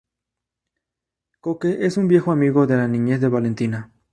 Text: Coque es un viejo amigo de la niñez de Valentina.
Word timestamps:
Coque 1.41 1.85
es 1.85 1.95
un 1.95 2.07
viejo 2.07 2.31
amigo 2.31 2.65
de 2.65 2.75
la 2.75 2.87
niñez 2.87 3.21
de 3.21 3.27
Valentina. 3.29 3.91